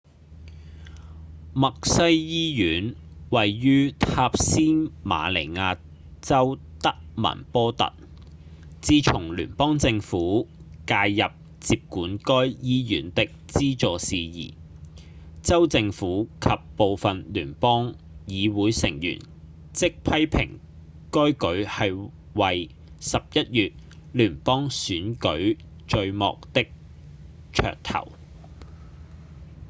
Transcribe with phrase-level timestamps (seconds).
[1.53, 2.95] 默西醫院
[3.29, 4.57] 位於塔斯
[5.05, 5.77] 馬尼亞
[6.23, 7.93] 州德文波特
[8.81, 10.47] 自從聯邦政府
[10.87, 11.29] 介入
[11.59, 12.33] 接管該
[12.63, 14.55] 醫院的資助事宜
[15.43, 17.93] 州政府及部分聯邦
[18.25, 19.19] 議會成員
[19.71, 20.49] 即批評
[21.11, 23.73] 該舉係為11月
[24.13, 26.65] 聯邦選舉序幕的
[27.53, 28.11] 噱頭